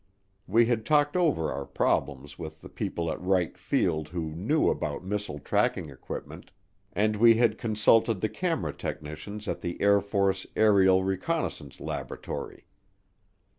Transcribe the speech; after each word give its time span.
We 0.47 0.65
had 0.65 0.83
talked 0.83 1.15
over 1.15 1.51
our 1.51 1.63
problems 1.63 2.39
with 2.39 2.61
the 2.61 2.69
people 2.69 3.11
at 3.11 3.21
Wright 3.21 3.55
Field 3.55 4.07
who 4.07 4.31
knew 4.33 4.67
about 4.67 5.03
missile 5.03 5.37
tracking 5.37 5.91
equipment, 5.91 6.49
and 6.91 7.15
we 7.17 7.35
had 7.35 7.59
consulted 7.59 8.19
the 8.19 8.27
camera 8.29 8.73
technicians 8.73 9.47
at 9.47 9.61
the 9.61 9.79
Air 9.79 10.01
Force 10.01 10.47
Aerial 10.55 11.03
Reconnaissance 11.03 11.79
Laboratory. 11.79 12.65